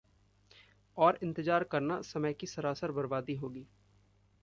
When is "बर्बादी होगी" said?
2.91-3.65